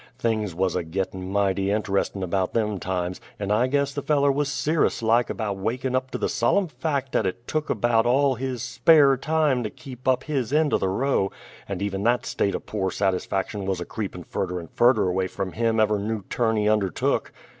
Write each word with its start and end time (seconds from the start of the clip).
Things 0.17 0.55
wuz 0.55 0.69
a 0.75 0.81
gettin' 0.83 1.31
mighty 1.31 1.67
inte_rest_in' 1.67 2.27
'bout 2.27 2.55
them 2.55 2.79
times, 2.79 3.21
and 3.39 3.51
I 3.53 3.67
guess 3.67 3.93
the 3.93 4.01
feller 4.01 4.31
wuz 4.31 4.45
ser'ous 4.49 5.03
like 5.03 5.29
a 5.29 5.53
wakin' 5.53 5.95
up 5.95 6.09
to 6.09 6.17
the 6.17 6.27
solem' 6.27 6.69
fact 6.69 7.15
'at 7.15 7.27
it 7.27 7.47
tuk 7.47 7.67
'bout 7.79 8.07
all 8.07 8.33
his 8.33 8.63
spare 8.63 9.15
time 9.15 9.61
to 9.61 9.69
keep 9.69 10.07
up 10.07 10.23
his 10.23 10.51
end 10.51 10.73
o' 10.73 10.79
the 10.79 10.89
row, 10.89 11.31
and 11.69 11.83
even 11.83 12.01
that 12.01 12.25
state 12.25 12.55
o' 12.55 12.59
pore 12.59 12.89
satisfaction 12.89 13.67
wuz 13.67 13.75
a 13.79 13.85
creepin' 13.85 14.23
furder 14.23 14.59
and 14.59 14.71
furder 14.71 15.07
away 15.07 15.27
from 15.27 15.51
him 15.51 15.79
ever' 15.79 15.99
new 15.99 16.23
turn 16.31 16.55
he 16.55 16.67
undertook. 16.67 17.31